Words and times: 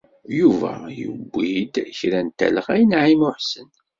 Yuba 0.39 0.71
yewwi-d 0.99 1.73
kra 1.97 2.19
n 2.25 2.29
telɣa 2.37 2.73
i 2.81 2.85
Naɛima 2.85 3.27
u 3.29 3.31
Ḥsen. 3.37 3.69